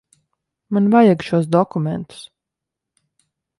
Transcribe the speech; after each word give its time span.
Man 0.77 0.87
vajag 0.95 1.27
šos 1.27 1.45
dokumentus. 1.57 2.25